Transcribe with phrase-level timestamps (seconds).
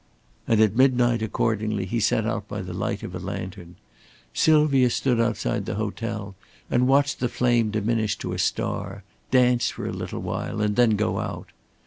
[0.47, 3.75] And at midnight accordingly he set out by the light of a lantern.
[4.33, 6.33] Sylvia stood outside the hotel
[6.71, 10.95] and watched the flame diminish to a star, dance for a little while, and then
[10.95, 11.49] go out.